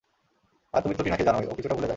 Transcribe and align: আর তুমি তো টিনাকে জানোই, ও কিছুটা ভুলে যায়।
আর 0.73 0.81
তুমি 0.81 0.93
তো 0.95 1.03
টিনাকে 1.03 1.23
জানোই, 1.23 1.45
ও 1.45 1.53
কিছুটা 1.55 1.75
ভুলে 1.75 1.81
যায়। 1.81 1.89